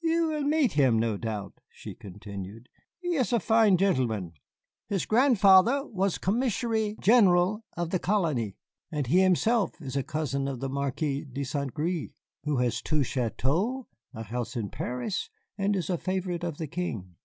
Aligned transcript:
"You 0.00 0.28
will 0.28 0.44
meet 0.44 0.72
him, 0.72 0.98
no 0.98 1.18
doubt," 1.18 1.58
she 1.68 1.94
continued. 1.94 2.70
"He 3.00 3.16
is 3.16 3.32
a 3.32 3.32
very 3.38 3.44
fine 3.46 3.76
gentleman. 3.76 4.32
His 4.86 5.04
grandfather 5.04 5.84
was 5.84 6.16
Commissary 6.16 6.96
general 7.02 7.64
of 7.76 7.90
the 7.90 7.98
colony, 7.98 8.56
and 8.90 9.06
he 9.06 9.20
himself 9.20 9.72
is 9.82 9.94
a 9.94 10.02
cousin 10.02 10.48
of 10.48 10.60
the 10.60 10.70
Marquis 10.70 11.26
de 11.30 11.44
Saint 11.44 11.74
Gré, 11.74 12.12
who 12.44 12.56
has 12.56 12.80
two 12.80 13.00
châteaux, 13.00 13.84
a 14.14 14.22
house 14.22 14.56
in 14.56 14.70
Paris, 14.70 15.28
and 15.58 15.76
is 15.76 15.90
a 15.90 15.98
favorite 15.98 16.44
of 16.44 16.56
the 16.56 16.66
King." 16.66 17.16